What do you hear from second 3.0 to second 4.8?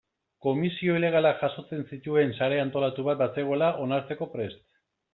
bat bazegoela onartzeko prest.